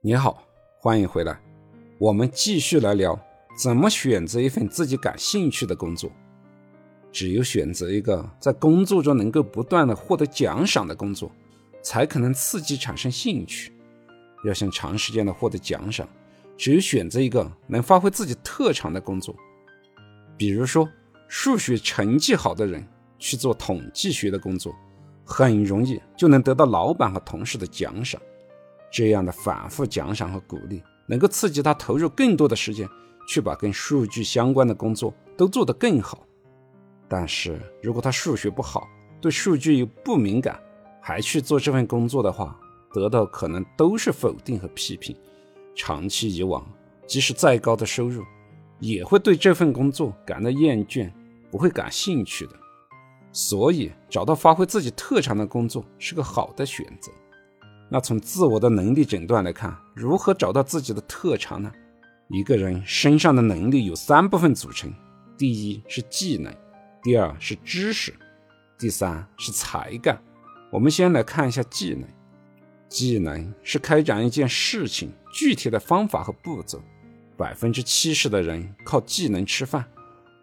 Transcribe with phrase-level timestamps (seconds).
[0.00, 0.44] 你好，
[0.78, 1.40] 欢迎回来。
[1.98, 3.18] 我们继续来聊
[3.60, 6.08] 怎么选择一份自己感兴趣的工作。
[7.10, 11.32] 只有选择一个在工作中能够不断的获得奖赏的工作，
[11.82, 13.72] 才可能刺激产生兴趣。
[14.44, 16.08] 要想长时间的获得奖赏，
[16.56, 19.34] 只有选择一个能发挥自己特长的工作。
[20.36, 20.88] 比如说，
[21.26, 22.86] 数学成绩好的人
[23.18, 24.72] 去做统计学的工作，
[25.24, 28.22] 很容易就能得到老板和同事的奖赏。
[28.90, 32.88] 这样的反复奖赏和鼓励，能够刺激他投入更多的时间，
[33.28, 36.26] 去把跟数据相关的工作都做得更好。
[37.08, 38.88] 但是如果他数学不好，
[39.20, 40.60] 对数据又不敏感，
[41.00, 42.58] 还去做这份工作的话，
[42.92, 45.16] 得到可能都是否定和批评。
[45.74, 46.66] 长期以往，
[47.06, 48.24] 即使再高的收入，
[48.80, 51.10] 也会对这份工作感到厌倦，
[51.50, 52.52] 不会感兴趣的。
[53.32, 57.12] 所以，找到发挥自己特长的工作是个好的选择。
[57.88, 61.72] 那从自我的能力诊断来看，如何找到自己的特长呢？
[62.28, 64.92] 一个人身上的能力有三部分组成：
[65.38, 66.54] 第一是技能，
[67.02, 68.14] 第二是知识，
[68.78, 70.20] 第三是才干。
[70.70, 72.06] 我们先来看一下技能。
[72.88, 76.82] 技能是开展一件事情具体的方法和步骤。
[77.36, 79.84] 百分之七十的人靠技能吃饭，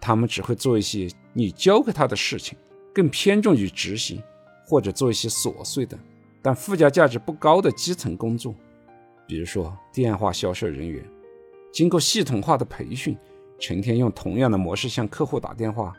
[0.00, 2.58] 他们只会做一些你教给他的事情，
[2.94, 4.22] 更偏重于执行，
[4.66, 5.98] 或者做一些琐碎的。
[6.40, 8.54] 但附加价值不高的基层工作，
[9.26, 11.04] 比如说电话销售人员，
[11.72, 13.16] 经过系统化的培训，
[13.58, 15.94] 成天用同样的模式向客户打电话。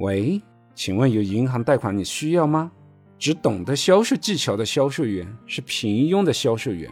[0.00, 0.42] 喂，
[0.74, 2.70] 请问有银行贷款你需要吗？
[3.18, 6.88] 只懂得销售技巧的销售员是平庸的销售员。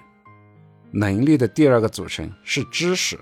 [0.91, 3.19] 能力的第二个组成是知识，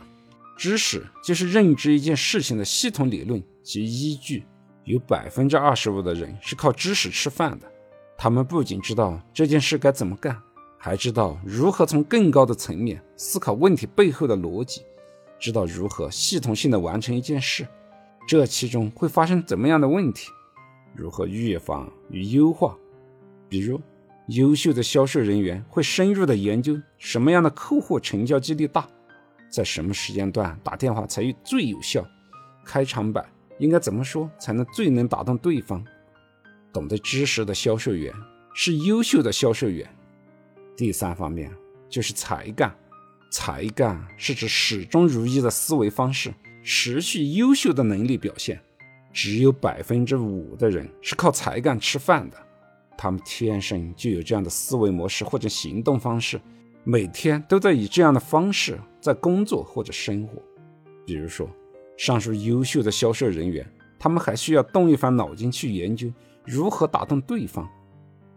[0.57, 4.45] 知识就是认知一件事情的系统理论及依据。
[4.85, 7.67] 有百分之二十五的人是靠知识吃饭的。
[8.17, 10.41] 他们不仅知道这件事该怎么干，
[10.79, 14.83] 还知道如何从更高的层面思考问题背后的逻辑，
[15.39, 17.67] 知道如何系统性的完成一件事，
[18.27, 20.31] 这其中会发生怎么样的问题，
[20.95, 22.77] 如何预防与优化。
[23.49, 23.81] 比如，
[24.29, 28.89] 优秀的销售人员会深入的研究什么样的客户成交几率大，
[29.51, 32.05] 在什么时间段打电话才最有效，
[32.65, 33.25] 开场白
[33.59, 35.85] 应该怎么说才能最能打动对方。
[36.75, 38.13] 懂得知识的销售员
[38.53, 39.89] 是优秀的销售员。
[40.77, 41.51] 第三方面
[41.89, 42.77] 就是才干，
[43.31, 46.35] 才干是指始终如一的思维方式，
[46.65, 48.61] 持续优秀的能力表现。
[49.13, 52.37] 只有百分之五的人是靠才干吃饭的，
[52.99, 56.41] 他们天生就有这样的思维模式或者行动方式，
[56.83, 60.43] 每天都在以这样的方式在工作或者生活。
[61.07, 61.49] 比如说，
[61.97, 63.65] 上述优秀的销售人员，
[64.01, 66.13] 他们还需要动一番脑筋去研究。
[66.45, 67.69] 如何打动对方？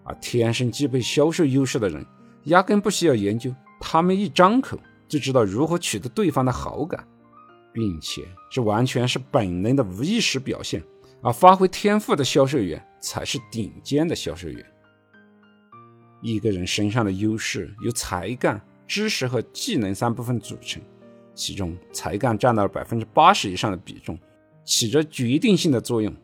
[0.03, 2.05] 而天生具备销售优势的人，
[2.45, 7.05] 压根不需要研究，他们一张口就知道如何取得对方的好感，
[7.73, 10.81] 并且这完全是本能的无意识表现。
[11.21, 14.65] 而发挥天赋的销售员才是顶尖的销售员。
[16.21, 20.81] 一个人身上的优势由才干、知识和技能三部分组成，
[21.33, 24.17] 其中才干占到了百分之八十以上的比重，
[24.63, 26.15] 起着决定性的作用。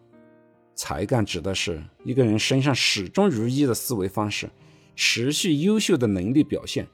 [0.75, 4.49] 才干指的是一个人身上始终如一的思维方式，
[4.95, 6.87] 持续优秀的能力表现。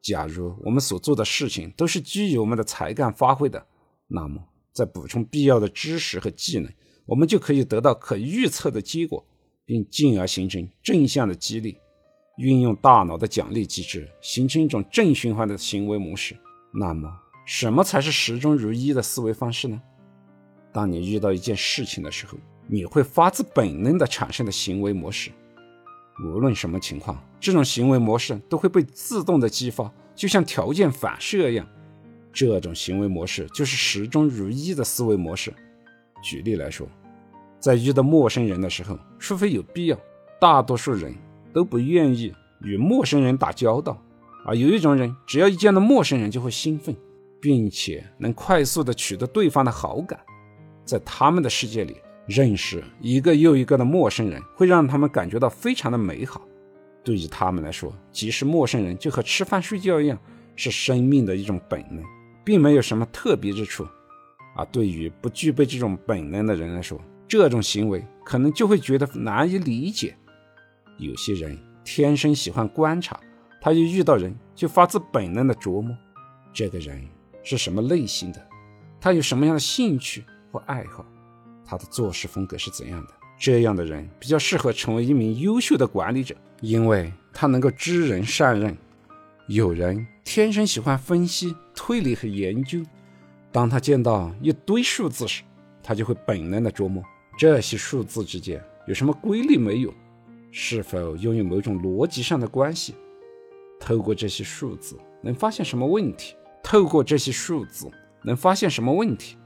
[0.00, 3.66] 假如我们所做的事情都是基于我们的才干发挥的，
[4.06, 4.40] 那么
[4.72, 6.72] 在补充必要的知识和技能，
[7.06, 9.26] 我们就可以得到可预测的结果，
[9.64, 11.78] 并进而形成正向的激励。
[12.38, 16.36] 运用大脑的奖励机制，形成一种正循环的行为模式。
[16.72, 17.10] 那么，
[17.44, 19.82] 什么才是始终如一的思维方式呢？
[20.72, 22.38] 当你遇到一件事情的时候。
[22.70, 25.30] 你会发自本能的产生的行为模式，
[26.22, 31.66] 无论什么情况，这种行为模式都会被自动的激发，就像条件反射一样。
[32.30, 35.52] 这种行为模式就是始终如一的思维模式。
[36.22, 36.86] 举例来说，
[37.58, 39.98] 在遇到陌生人的时候，除非有必要，
[40.38, 41.14] 大多数人
[41.54, 44.00] 都不愿意与陌生人打交道。
[44.44, 46.94] 而有一种人，只要一见到陌生人就会兴奋，
[47.40, 50.20] 并且能快速的取得对方的好感，
[50.84, 51.96] 在他们的世界里。
[52.28, 56.46] 认识一个又一个的陌生人，会让他们感觉到非常的美好。
[57.02, 60.18] 对于他们来说，即使陌生人就和吃饭睡觉一样，
[60.54, 62.04] 是生命的一种本能，
[62.44, 63.86] 并没有什么特别之处。
[64.54, 70.14] 而对于不具备这种本能的人来说，这种行为可能就会觉得难以理解。
[70.98, 73.18] 有些人天生喜欢观察，
[73.60, 75.96] 他一遇到人就发自本能的琢磨
[76.52, 77.02] 这个人
[77.42, 78.48] 是什么类型的，
[79.00, 81.06] 他有什么样的兴趣或爱好。
[81.68, 83.12] 他的做事风格是怎样的？
[83.38, 88.74] 这样的人比较适合成为一名优秀的管理者，因为他能够知人善任。
[89.46, 92.80] 有人天生喜欢分析、推理和研究，
[93.52, 95.42] 当他见到一堆数字时，
[95.82, 97.02] 他就会本能地琢磨
[97.38, 99.92] 这些数字之间有什么规律没有，
[100.50, 102.94] 是否拥有某种逻辑上的关系。
[103.78, 106.34] 透过这些数字能发现什么问题？
[106.62, 107.88] 透过这些数字
[108.22, 109.36] 能发现什么问题？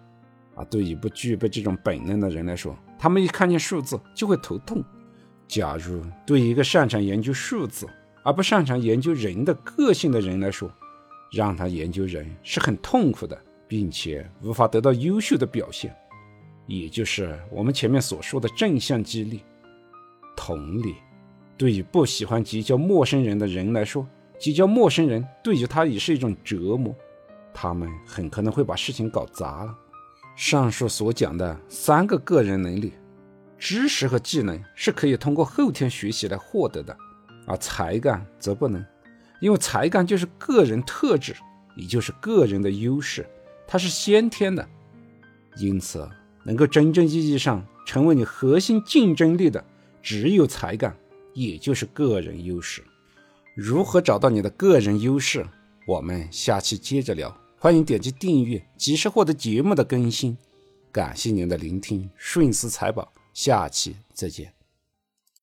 [0.54, 4.84] 啊，对于不具备这种本能的人来说，他们一看见数字就会头痛。
[5.49, 7.87] 假如对一个擅长研究数字
[8.22, 10.72] 而不擅长研究人的个性的人来说，
[11.31, 15.94] 让他研究人是很痛苦的，并且无法得到优秀的表现，
[16.66, 19.43] 也就是我们前面所说的正向激励。
[20.37, 20.94] 同理，
[21.58, 24.06] 对于不喜欢结交陌生人的人来说，
[24.38, 26.94] 结交陌生人对于他也是一种折磨，
[27.52, 29.78] 他们很可能会把事情搞砸了。
[30.34, 32.93] 上述所讲的三个个人能力、
[33.58, 36.96] 知识和技能是可以通过后天学习来获得的，
[37.46, 38.84] 而才干则不能，
[39.40, 41.37] 因为才干就是个人特质，
[41.76, 43.26] 也就是个人的优势，
[43.67, 44.67] 它是先天的。
[45.58, 46.08] 因此，
[46.44, 49.62] 能够真正意义上成为你核心竞争力的，
[50.02, 50.96] 只有才干，
[51.34, 52.82] 也就是个人优势。
[53.55, 55.46] 如何找到你的个人优势？
[55.87, 57.41] 我们下期接着聊。
[57.62, 60.36] 欢迎点击订阅，及时获得节目的更新。
[60.90, 64.52] 感谢您的聆听，顺思财宝，下期再见。